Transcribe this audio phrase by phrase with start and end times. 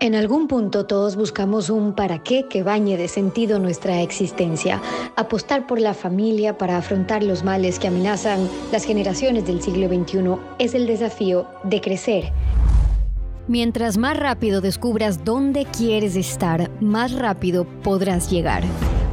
[0.00, 4.80] En algún punto todos buscamos un para qué que bañe de sentido nuestra existencia.
[5.16, 10.36] Apostar por la familia para afrontar los males que amenazan las generaciones del siglo XXI
[10.60, 12.32] es el desafío de crecer.
[13.48, 18.62] Mientras más rápido descubras dónde quieres estar, más rápido podrás llegar.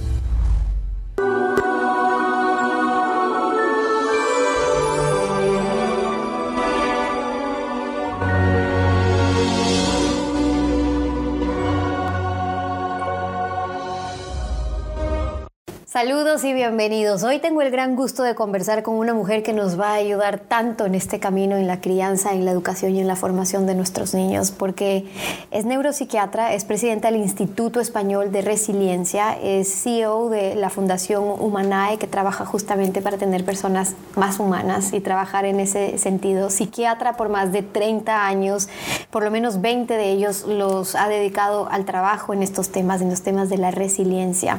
[16.03, 17.23] Saludos y bienvenidos.
[17.23, 20.37] Hoy tengo el gran gusto de conversar con una mujer que nos va a ayudar
[20.37, 23.73] tanto en este camino, en la crianza, en la educación y en la formación de
[23.73, 25.05] nuestros niños, porque
[25.49, 31.97] es neuropsiquiatra, es presidenta del Instituto Español de Resiliencia, es CEO de la Fundación Humanae,
[31.97, 36.49] que trabaja justamente para tener personas más humanas y trabajar en ese sentido.
[36.49, 38.67] Psiquiatra por más de 30 años,
[39.09, 43.09] por lo menos 20 de ellos los ha dedicado al trabajo en estos temas, en
[43.09, 44.57] los temas de la resiliencia.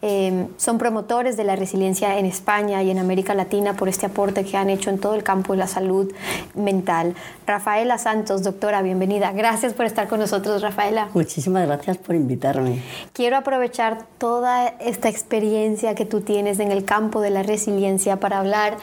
[0.00, 4.44] Eh, son promotores de la resiliencia en España y en América Latina por este aporte
[4.44, 6.12] que han hecho en todo el campo de la salud
[6.54, 7.14] mental.
[7.46, 9.32] Rafaela Santos, doctora, bienvenida.
[9.32, 11.08] Gracias por estar con nosotros, Rafaela.
[11.14, 12.82] Muchísimas gracias por invitarme.
[13.12, 18.38] Quiero aprovechar toda esta experiencia que tú tienes en el campo de la resiliencia para
[18.38, 18.76] hablar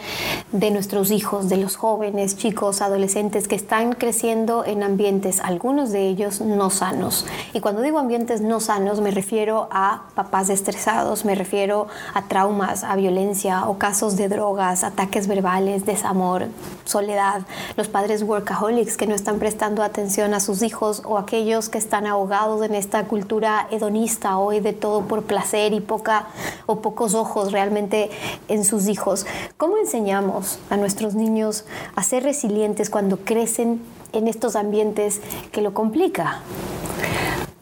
[0.52, 6.08] de nuestros hijos, de los jóvenes, chicos, adolescentes que están creciendo en ambientes, algunos de
[6.08, 7.26] ellos no sanos.
[7.54, 11.75] Y cuando digo ambientes no sanos, me refiero a papás estresados, me refiero
[12.14, 16.48] a traumas, a violencia o casos de drogas, ataques verbales, desamor,
[16.86, 17.42] soledad,
[17.78, 22.08] los padres workaholics que no están prestando atención a sus hijos o aquellos que están
[22.08, 26.28] ahogados en esta cultura hedonista hoy de todo por placer y poca
[26.66, 28.10] o pocos ojos realmente
[28.48, 29.26] en sus hijos.
[29.58, 33.82] ¿Cómo enseñamos a nuestros niños a ser resilientes cuando crecen
[34.14, 36.42] en estos ambientes que lo complica?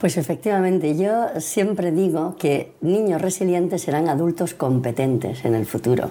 [0.03, 6.07] Pues efectivamente, yo siempre digo que niños resilientes serán adultos competentes en el futuro.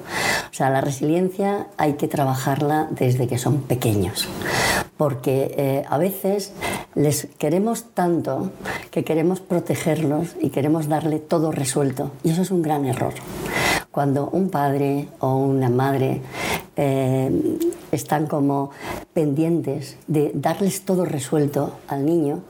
[0.51, 4.29] O sea, la resiliencia hay que trabajarla desde que son pequeños,
[4.97, 6.55] porque eh, a veces
[6.95, 8.51] les queremos tanto
[8.91, 13.13] que queremos protegerlos y queremos darle todo resuelto, y eso es un gran error.
[13.91, 16.23] Cuando un padre o una madre
[16.77, 17.59] eh,
[17.93, 18.71] están como
[19.13, 22.41] pendientes de darles todo resuelto al niño,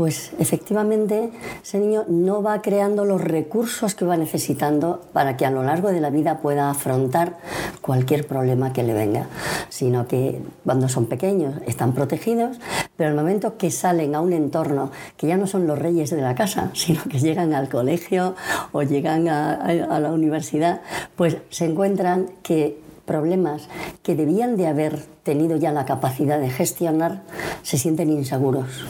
[0.00, 1.28] pues efectivamente
[1.62, 5.90] ese niño no va creando los recursos que va necesitando para que a lo largo
[5.90, 7.36] de la vida pueda afrontar
[7.82, 9.26] cualquier problema que le venga,
[9.68, 12.60] sino que cuando son pequeños están protegidos,
[12.96, 16.22] pero el momento que salen a un entorno que ya no son los reyes de
[16.22, 18.34] la casa, sino que llegan al colegio
[18.72, 20.80] o llegan a, a la universidad,
[21.14, 23.68] pues se encuentran que problemas
[24.02, 27.20] que debían de haber tenido ya la capacidad de gestionar
[27.62, 28.86] se sienten inseguros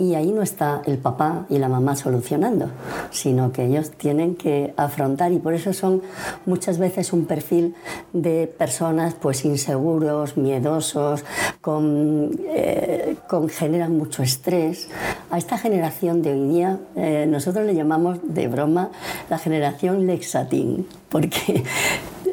[0.00, 2.70] y ahí no está el papá y la mamá solucionando,
[3.10, 6.00] sino que ellos tienen que afrontar y por eso son
[6.46, 7.74] muchas veces un perfil
[8.14, 11.22] de personas pues inseguros, miedosos,
[11.60, 14.88] con, eh, con generan mucho estrés.
[15.30, 18.90] A esta generación de hoy día eh, nosotros le llamamos de broma
[19.28, 21.62] la generación Lexatín, porque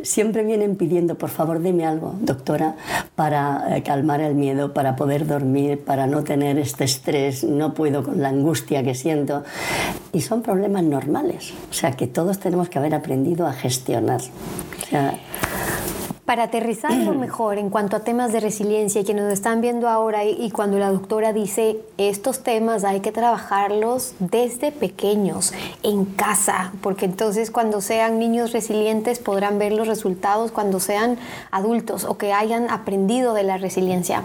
[0.07, 2.75] siempre vienen pidiendo, por favor, deme algo, doctora,
[3.15, 8.03] para eh, calmar el miedo, para poder dormir, para no tener este estrés, no puedo
[8.03, 9.43] con la angustia que siento.
[10.13, 14.21] Y son problemas normales, o sea, que todos tenemos que haber aprendido a gestionar.
[16.27, 20.51] Para aterrizarlo mejor en cuanto a temas de resiliencia que nos están viendo ahora y,
[20.51, 25.53] cuando la doctora dice estos temas hay que trabajarlos desde pequeños,
[25.83, 31.17] en casa, porque entonces cuando sean niños resilientes podrán ver los resultados cuando sean
[31.49, 34.23] adultos o que hayan aprendido de la resiliencia.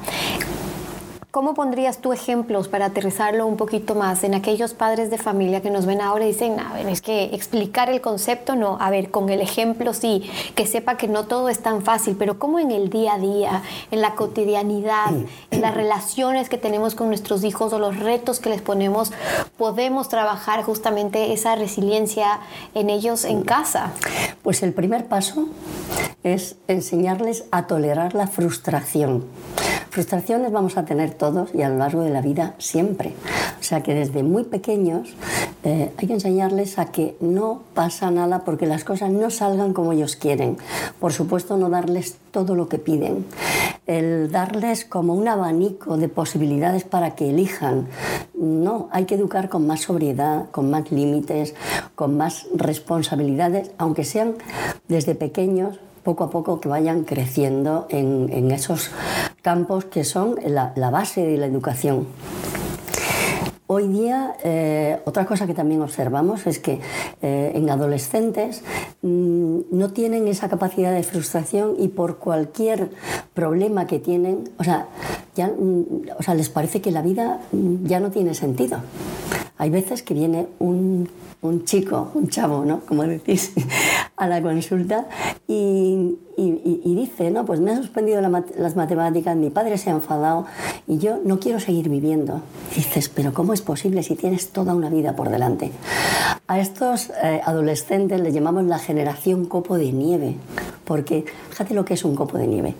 [1.32, 5.70] ¿Cómo pondrías tú ejemplos para aterrizarlo un poquito más en aquellos padres de familia que
[5.70, 9.10] nos ven ahora y dicen, a ver, es que explicar el concepto no, a ver,
[9.10, 12.70] con el ejemplo sí, que sepa que no todo es tan fácil, pero cómo en
[12.70, 15.08] el día a día, en la cotidianidad,
[15.50, 19.10] en las relaciones que tenemos con nuestros hijos o los retos que les ponemos,
[19.56, 22.40] podemos trabajar justamente esa resiliencia
[22.74, 23.92] en ellos en casa?
[24.42, 25.48] Pues el primer paso
[26.24, 29.24] es enseñarles a tolerar la frustración
[29.92, 33.12] Frustraciones vamos a tener todos y a lo largo de la vida siempre.
[33.60, 35.14] O sea que desde muy pequeños
[35.64, 39.92] eh, hay que enseñarles a que no pasa nada porque las cosas no salgan como
[39.92, 40.56] ellos quieren.
[40.98, 43.26] Por supuesto, no darles todo lo que piden.
[43.86, 47.86] El darles como un abanico de posibilidades para que elijan.
[48.32, 51.54] No, hay que educar con más sobriedad, con más límites,
[51.96, 54.36] con más responsabilidades, aunque sean
[54.88, 58.90] desde pequeños poco a poco que vayan creciendo en, esos
[59.42, 62.06] campos que son la, la base de la educación.
[63.74, 66.80] Hoy día, eh, otra cosa que también observamos es que
[67.22, 68.62] eh, en adolescentes
[69.00, 72.90] mm, no tienen esa capacidad de frustración y por cualquier
[73.32, 74.88] problema que tienen, o sea,
[75.34, 75.84] ya, mm,
[76.18, 78.76] o sea, les parece que la vida mm, ya no tiene sentido.
[79.56, 81.08] Hay veces que viene un,
[81.40, 82.80] un chico, un chavo, ¿no?
[82.80, 83.54] Como decís,
[84.22, 85.06] a la consulta
[85.48, 90.46] y, y, dice, no, pues me ha suspendido las matemáticas, mi padre se ha enfadado
[90.86, 92.40] y yo no quiero seguir viviendo.
[92.74, 95.72] dices, pero ¿cómo es posible si tienes toda una vida por delante?
[96.46, 100.36] A estos eh, adolescentes les llamamos la generación copo de nieve,
[100.84, 102.74] porque fíjate lo que es un copo de nieve.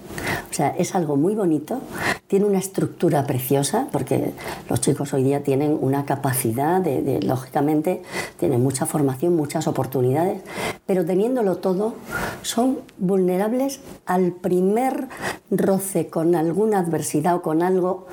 [0.50, 1.80] O sea, es algo muy bonito,
[2.26, 4.32] tiene una estructura preciosa, porque
[4.68, 6.82] los chicos hoy día tienen una capacidad
[7.22, 8.02] lógicamente,
[8.38, 10.42] tienen mucha formación, muchas oportunidades,
[10.86, 11.94] pero teniéndolo todo,
[12.42, 15.08] son vulnerables al primer
[15.50, 18.06] roce con alguna adversidad o con algo,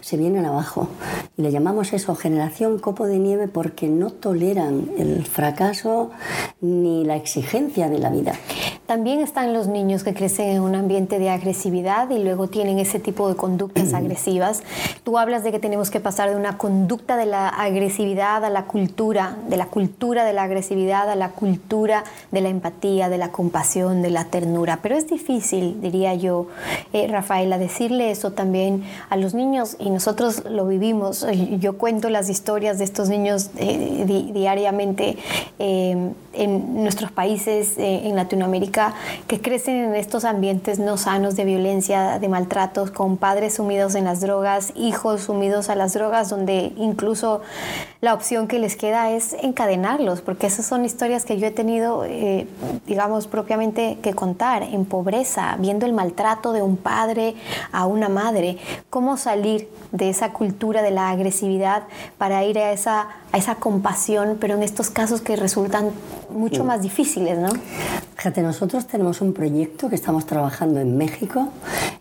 [0.00, 0.88] se vienen abajo.
[1.36, 6.10] Y le llamamos eso generación copo de nieve porque no toleran el fracaso
[6.60, 8.32] ni la exigencia de la vida.
[8.86, 13.00] También están los niños que crecen en un ambiente de agresividad y luego tienen ese
[13.00, 14.62] tipo de conductas agresivas.
[15.02, 18.66] Tú hablas de que tenemos que pasar de una conducta de la agresividad a la
[18.66, 23.32] cultura, de la cultura de la agresividad a la cultura de la empatía, de la
[23.32, 24.78] compasión, de la ternura.
[24.82, 26.46] Pero es difícil, diría yo,
[26.92, 31.26] eh, Rafaela, decirle eso también a los niños y nosotros lo vivimos.
[31.58, 35.16] Yo cuento las historias de estos niños eh, diariamente
[35.58, 38.94] eh, en nuestros países, en Latinoamérica,
[39.26, 44.04] que crecen en estos ambientes no sanos de violencia, de maltratos, con padres sumidos en
[44.04, 47.42] las drogas, hijos sumidos a las drogas, donde incluso
[48.00, 52.04] la opción que les queda es encadenarlos, porque esas son historias que yo he tenido,
[52.04, 52.46] eh,
[52.86, 57.34] digamos, propiamente que contar, en pobreza, viendo el maltrato de un padre
[57.72, 58.58] a una madre,
[58.90, 61.84] cómo salir de esa cultura de la agresividad
[62.18, 65.90] para ir a esa, a esa compasión, pero en estos casos que resultan
[66.30, 67.48] mucho más difíciles, ¿no?
[68.16, 71.48] Fíjate, nosotros tenemos un proyecto que estamos trabajando en México,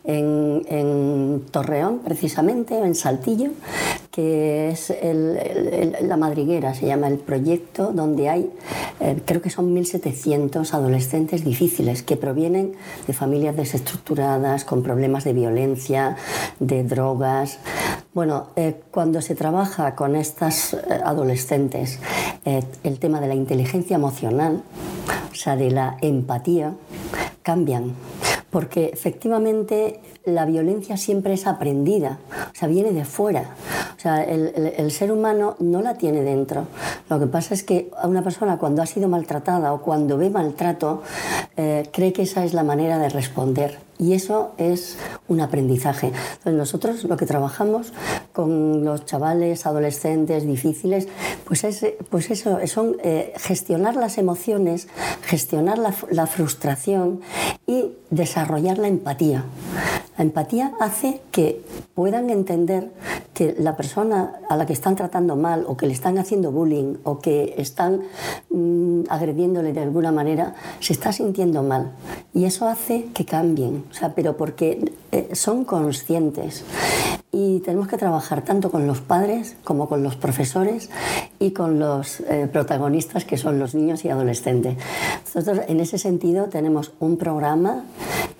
[0.03, 3.51] en, en Torreón precisamente, en Saltillo,
[4.15, 4.93] que es
[6.01, 8.49] la madriguera, se llama el proyecto, donde hay,
[9.01, 12.75] eh, creo que son 1.700 adolescentes difíciles que provienen
[13.07, 16.15] de familias desestructuradas, con problemas de violencia,
[16.61, 17.59] de drogas.
[18.13, 20.77] Bueno, eh, cuando se trabaja con estas
[22.45, 24.63] eh, el tema de la inteligencia emocional,
[25.31, 26.73] o sea, de la empatía,
[27.43, 27.93] cambian
[28.55, 32.19] porque efectivamente la violencia siempre es aprendida,
[32.53, 33.49] o sea, viene de fuera.
[34.05, 36.67] Sea, el, ser humano no la tiene dentro.
[37.09, 40.29] Lo que pasa es que a una persona cuando ha sido maltratada o cuando ve
[40.29, 41.01] maltrato,
[41.57, 43.79] eh, cree que esa es la manera de responder.
[43.97, 44.97] Y eso es
[45.27, 46.07] un aprendizaje.
[46.07, 47.93] Entonces nosotros lo que trabajamos
[48.31, 51.07] con los chavales, adolescentes difíciles,
[51.45, 54.87] pues, es, pues eso, son eh, gestionar las emociones,
[55.23, 57.21] gestionar la frustración
[57.65, 59.45] y desarrollar la empatía.
[60.17, 61.61] La empatía hace que
[61.93, 62.91] puedan entender
[63.33, 66.95] que la persona a la que están tratando mal o que le están haciendo bullying
[67.03, 68.01] o que están
[68.49, 71.91] mm, agrediéndole de alguna manera se está sintiendo mal.
[72.33, 76.63] Y eso hace que cambien, o sea, pero porque eh, son conscientes.
[77.33, 80.89] Y tenemos que trabajar tanto con los padres como con los profesores
[81.37, 84.77] y con los eh, protagonistas que son los niños y adolescentes.
[85.33, 87.83] Nosotros en ese sentido tenemos un programa,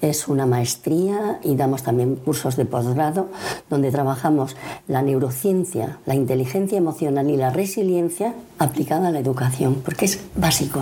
[0.02, 3.28] es una maestría y damos también cursos de posgrado
[3.70, 4.56] donde trabajamos
[4.88, 10.82] la neurociencia, la inteligencia emocional y la resiliencia aplicada a la educación, porque es básico.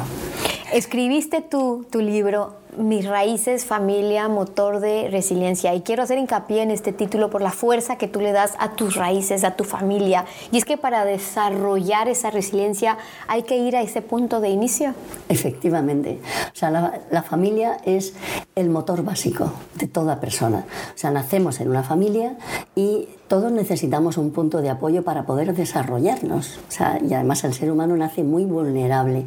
[0.74, 5.74] Escribiste tú tu libro mis raíces, familia, motor de resiliencia.
[5.75, 8.75] Y quiero hacer hincapié en este título por la fuerza que tú le das a
[8.75, 10.25] tus raíces, a tu familia.
[10.51, 14.94] Y es que para desarrollar esa resiliencia hay que ir a ese punto de inicio.
[15.30, 16.20] Efectivamente.
[16.53, 18.13] O sea, la, familia es
[18.56, 20.65] el motor básico de toda persona.
[20.94, 22.38] O sea, nacemos en una familia
[22.75, 26.60] y todos necesitamos un punto de apoyo para poder desarrollarnos.
[26.68, 29.25] O sea, y además el ser humano nace muy vulnerable.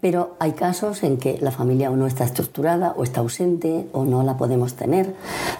[0.00, 4.04] Pero hay casos en que la familia o no está estructurada o está ausente o
[4.04, 5.14] no la podemos tener.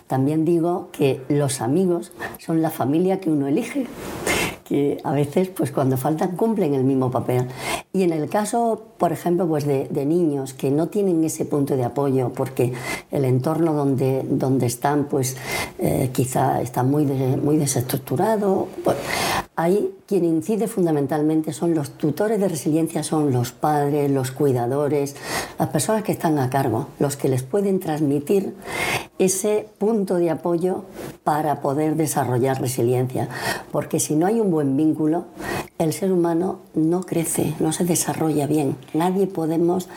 [0.06, 3.86] También digo que los amigos son la familia que uno elige
[4.70, 7.48] que a veces pues cuando faltan cumplen el mismo papel.
[7.92, 11.82] Y en el caso, por ejemplo, pues de, niños que no tienen ese punto de
[11.82, 12.72] apoyo porque
[13.10, 15.36] el entorno donde, donde están pues
[15.80, 18.96] eh, quizá está muy, muy desestructurado, pues,
[19.60, 25.16] ahí quien incide fundamentalmente son los tutores de resiliencia, son los padres, los cuidadores,
[25.58, 28.54] las personas que están a cargo, los que les pueden transmitir
[29.20, 30.84] ese punto de apoyo
[31.24, 33.28] para poder desarrollar resiliencia.
[33.70, 35.26] Porque si no hay un buen vínculo,
[35.78, 38.76] el ser humano no crece, no se desarrolla bien.
[38.94, 39.88] Nadie podemos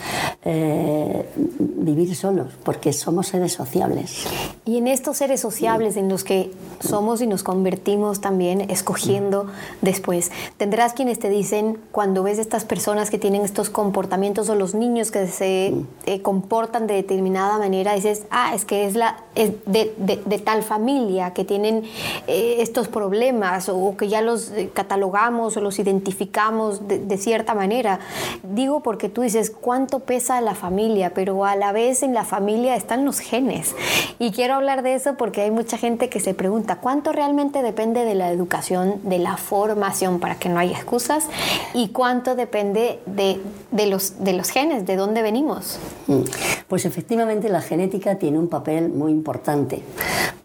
[0.45, 1.25] eh,
[1.59, 4.25] vivir solos porque somos seres sociables.
[4.65, 9.47] Y en estos seres sociables en los que somos y nos convertimos también escogiendo
[9.81, 14.75] después, tendrás quienes te dicen cuando ves estas personas que tienen estos comportamientos o los
[14.75, 15.73] niños que se
[16.05, 21.43] eh, comportan de determinada manera, dices, ah, es que es, la, de, tal familia que
[21.43, 21.83] tienen
[22.27, 27.99] eh, estos problemas o que ya los catalogamos o los identificamos de cierta manera.
[28.43, 31.13] Digo porque tú dices, ¿cuánto pesa la familia?
[31.13, 33.75] Pero a la vez en la familia están los genes.
[34.19, 38.05] Y quiero hablar de eso porque hay mucha gente que se pregunta, ¿cuánto realmente depende
[38.05, 41.27] de la educación, de la formación, para que no haya excusas?
[41.73, 43.39] ¿Y cuánto depende de,
[43.71, 45.79] de los, de los genes, de dónde venimos?
[46.07, 46.21] Mm.
[46.67, 49.81] Pues efectivamente la genética tiene un papel muy importante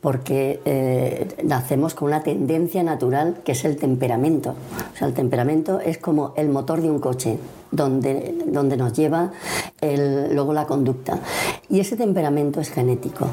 [0.00, 4.54] porque eh, nacemos con una tendencia natural que es el temperamento.
[4.94, 7.38] O sea, el temperamento es como el motor de un coche
[7.70, 9.32] donde, donde nos lleva
[9.80, 11.20] luego la conducta.
[11.68, 13.26] Y ese temperamento es genético.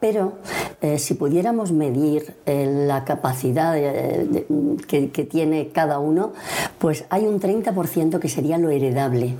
[0.00, 0.34] Pero
[0.80, 6.32] eh, si pudiéramos medir eh, la capacidad que tiene cada uno,
[6.78, 9.36] pues hay un 30% que sería lo heredable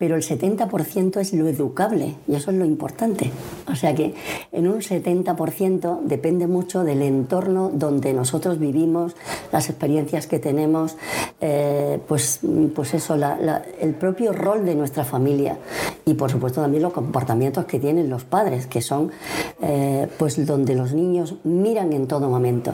[0.00, 3.30] pero el 70% es lo educable y eso es lo importante.
[3.70, 4.14] O sea que
[4.50, 9.14] en un 70% depende mucho del entorno donde nosotros vivimos,
[9.52, 10.96] las experiencias que tenemos,
[11.42, 12.40] eh, pues,
[12.74, 15.58] pues eso, el propio rol de nuestra familia
[16.06, 19.10] y por supuesto también los comportamientos que tienen los padres, que son
[19.60, 22.72] eh, pues donde los niños miran en todo momento,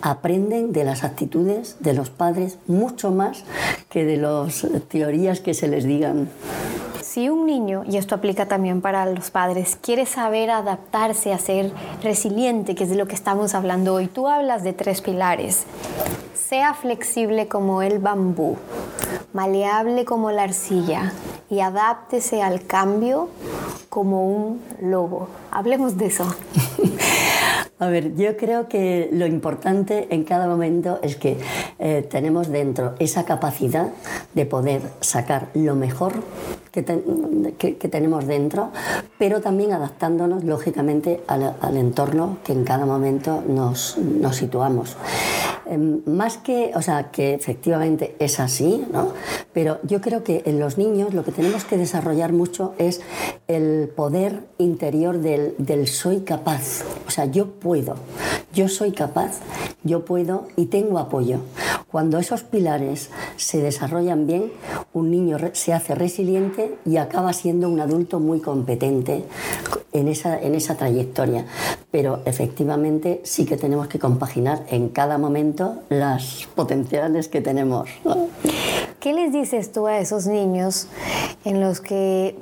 [0.00, 3.44] aprenden de las actitudes de los padres mucho más
[3.92, 6.30] que de las teorías que se les digan.
[7.02, 11.70] Si un niño, y esto aplica también para los padres, quiere saber adaptarse a ser
[12.02, 15.64] resiliente, que es de lo que estamos hablando hoy, tú hablas de tres pilares.
[16.32, 18.56] Sea flexible como el bambú,
[19.34, 21.12] maleable como la arcilla
[21.50, 23.28] y adáptese al cambio
[23.90, 25.28] como un lobo.
[25.50, 26.24] Hablemos de eso.
[27.82, 31.36] A ver, yo creo que lo importante en cada momento es que
[31.80, 33.88] eh, tenemos dentro esa capacidad
[34.34, 36.12] de poder sacar lo mejor
[36.70, 36.84] que,
[37.90, 38.70] tenemos dentro,
[39.18, 44.96] pero también adaptándonos lógicamente al, entorno que en cada momento nos, nos situamos.
[45.66, 49.12] Em, más que, o sea, que efectivamente es así, ¿no?
[49.52, 53.00] Pero yo creo que en los niños lo que tenemos que desarrollar mucho es
[53.48, 56.82] el poder interior del, del soy capaz.
[57.06, 57.94] O sea, yo puedo,
[58.54, 59.40] yo soy capaz,
[59.82, 61.40] yo puedo y tengo apoyo.
[61.90, 64.52] Cuando esos pilares se desarrollan bien,
[64.92, 69.24] un niño se hace resiliente y acaba siendo un adulto muy competente
[69.92, 71.46] en esa, en esa trayectoria.
[71.90, 77.88] Pero efectivamente sí que tenemos que compaginar en cada momento las potenciales que tenemos.
[79.02, 80.86] ¿Qué les dices tú a esos niños
[81.44, 82.38] en los que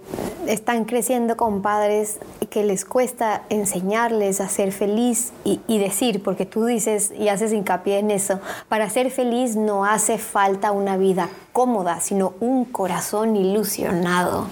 [0.46, 2.18] están creciendo con padres
[2.50, 7.54] que les cuesta enseñarles a ser feliz y, y, decir, porque tú dices y haces
[7.54, 13.36] hincapié en eso, para ser feliz no hace falta una vida cómoda, sino un corazón
[13.36, 14.46] ilusionado.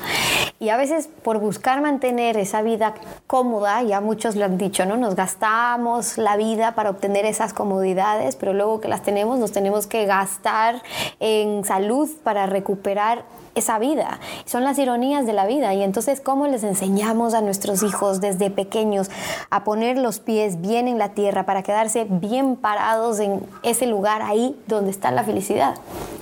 [0.61, 2.95] Y a veces por buscar mantener esa vida
[3.29, 4.97] cómoda, ya muchos lo han dicho, ¿no?
[4.97, 9.87] Nos gastamos la vida para obtener esas comodidades, pero luego que las tenemos nos tenemos
[9.87, 10.83] que gastar
[11.21, 13.25] en salud para recuperar
[13.55, 14.19] esa vida.
[14.47, 15.75] Son las ironías de la vida.
[15.75, 19.11] Y entonces, ¿cómo les enseñamos a nuestros hijos desde pequeños
[19.51, 24.23] a poner los pies bien en la tierra para quedarse bien parados en ese lugar
[24.23, 25.75] ahí donde está la felicidad?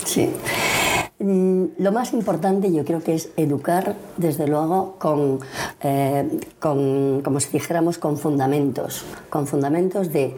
[0.04, 0.30] Sí.
[1.18, 5.40] Mm, lo más importante yo creo que es educar, desde luego, con,
[5.82, 10.36] eh, con, como si dijéramos, con fundamentos, con fundamentos de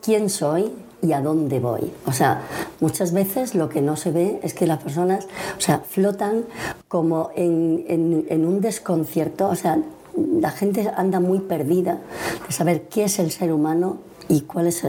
[0.00, 1.92] quién soy, y a dónde voy.
[2.06, 2.42] O sea,
[2.80, 5.26] muchas veces lo que no se ve es que las personas,
[5.56, 6.44] o sea, flotan
[6.88, 7.84] como en,
[8.28, 9.78] en, un desconcierto, o sea,
[10.16, 11.98] la gente anda muy perdida
[12.46, 13.98] de saber qué es el ser humano
[14.28, 14.84] y cuál es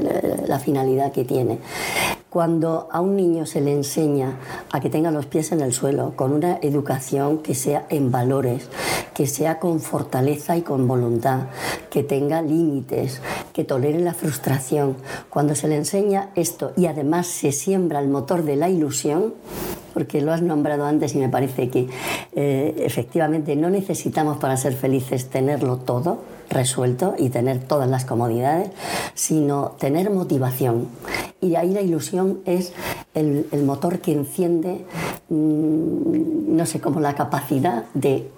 [0.47, 1.59] la finalidad que tiene.
[2.31, 4.37] Cuando a un niño se le enseña
[4.71, 8.69] a que tenga los pies en el suelo, con una educación que sea en valores,
[9.13, 11.47] que sea con fortaleza y con voluntad,
[11.89, 13.21] que tenga límites,
[13.51, 14.95] que tolere la frustración,
[15.29, 19.33] cuando se le enseña esto y además se siembra el motor de la ilusión,
[19.93, 21.89] porque lo has nombrado antes y me parece que
[22.31, 26.19] eh, efectivamente no necesitamos para ser felices tenerlo todo
[26.51, 28.69] resuelto y tener todas las comodidades,
[29.15, 30.87] sino tener motivación.
[31.41, 32.71] Y ahí la ilusión es
[33.15, 34.85] el, motor que enciende,
[35.29, 38.29] mm, no sé, como la capacidad de,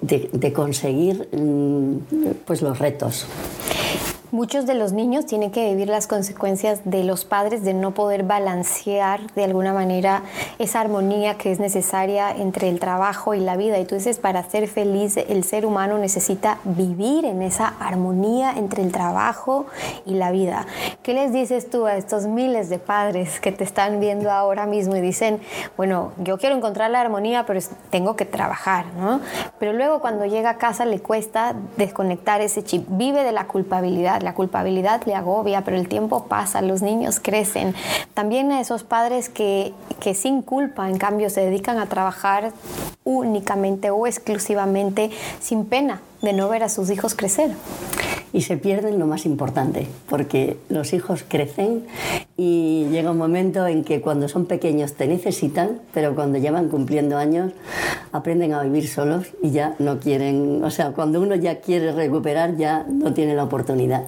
[0.56, 3.28] conseguir mm, pues los retos.
[4.34, 8.24] Muchos de los niños tienen que vivir las consecuencias de los padres de no poder
[8.24, 10.24] balancear de alguna manera
[10.58, 13.78] esa armonía que es necesaria entre el trabajo y la vida.
[13.78, 18.82] Y tú dices, para ser feliz el ser humano necesita vivir en esa armonía entre
[18.82, 19.68] el trabajo
[20.04, 20.66] y la vida.
[21.04, 24.96] ¿Qué les dices tú a estos miles de padres que te están viendo ahora mismo
[24.96, 25.42] y dicen,
[25.78, 27.60] bueno, yo quiero encontrar la armonía, pero
[27.92, 29.22] tengo que trabajar, ¿no?
[29.60, 34.23] Pero luego cuando llega a casa le cuesta desconectar ese chip, vive de la culpabilidad
[34.24, 37.76] la culpabilidad le agobia, pero el tiempo pasa, los niños crecen.
[38.14, 42.52] También a esos padres que, que sin culpa, en cambio, se dedican a trabajar
[43.04, 47.52] únicamente o exclusivamente sin pena de no ver a sus hijos crecer
[48.34, 51.86] y se pierden lo más importante, porque los hijos crecen
[52.36, 56.68] y llega un momento en que cuando son pequeños te necesitan, pero cuando ya van
[56.68, 57.54] cumpliendo años
[58.12, 62.58] aprenden a vivir solos y ya no quieren, o sea, cuando uno ya quiere recuperar
[62.58, 64.06] ya no tiene la oportunidad.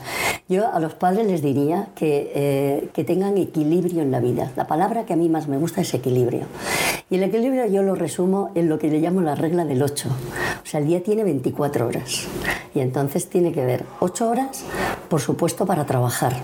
[0.49, 4.51] Yo a los padres les diría que, eh, que tengan equilibrio en la vida.
[4.55, 6.45] La palabra que a mí más me gusta es equilibrio.
[7.07, 10.09] Y el equilibrio yo lo resumo en lo que le llamo la regla del 8.
[10.09, 12.25] O sea, el día tiene 24 horas
[12.73, 14.63] y entonces tiene que ver 8 horas,
[15.07, 16.35] por supuesto, para trabajar,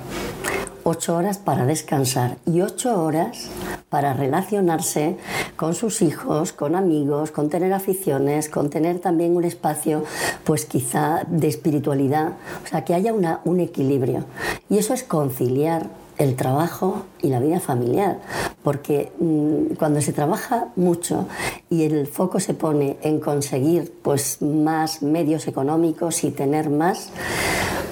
[0.84, 3.50] 8 horas para descansar y 8 horas
[3.90, 5.18] para relacionarse
[5.56, 10.04] con sus hijos, con amigos, con tener aficiones, con tener también un espacio,
[10.44, 14.26] pues quizá de espiritualidad, o sea, que haya una, un equilibrio.
[14.70, 15.90] Y eso es conciliar
[16.22, 18.20] el trabajo y la vida familiar,
[18.64, 21.28] porque mm, cuando se trabaja mucho
[21.70, 27.10] y el foco se pone en conseguir pues más medios económicos y tener más,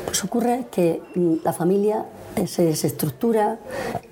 [0.05, 2.05] pues ocurre que mm, la familia
[2.45, 3.59] se desestructura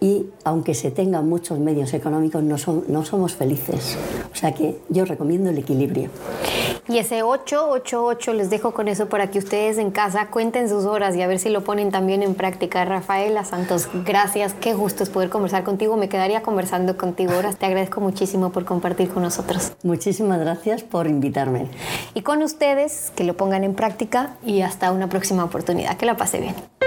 [0.01, 3.97] y aunque se tengan muchos medios económicos no, no somos felices.
[4.31, 6.09] O sea que yo recomiendo el equilibrio.
[6.89, 11.15] Y ese 888 les dejo con eso para que ustedes en casa cuenten sus horas
[11.15, 12.85] y a ver si lo ponen también en práctica.
[12.85, 14.53] Rafaela Santos, gracias.
[14.53, 15.97] Qué gusto es poder conversar contigo.
[15.97, 17.57] Me quedaría conversando contigo horas.
[17.57, 19.73] Te agradezco muchísimo por compartir con nosotros.
[19.83, 21.67] Muchísimas gracias por invitarme.
[22.13, 25.97] Y con ustedes, que lo pongan en práctica y hasta una próxima oportunidad.
[25.97, 26.86] Que la pase bien.